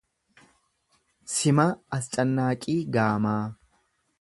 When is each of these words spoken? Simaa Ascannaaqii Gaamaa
Simaa 1.33 1.67
Ascannaaqii 1.99 2.79
Gaamaa 2.97 3.39